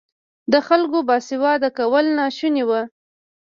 د 0.51 0.53
خلکو 0.67 0.97
باسواده 1.07 1.69
کول 1.77 2.05
ناشوني 2.19 2.63
وو. 2.69 2.81